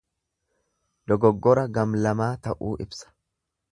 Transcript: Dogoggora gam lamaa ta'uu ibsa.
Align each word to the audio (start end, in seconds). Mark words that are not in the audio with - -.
Dogoggora 1.11 1.67
gam 1.75 1.93
lamaa 2.07 2.31
ta'uu 2.49 2.73
ibsa. 2.87 3.15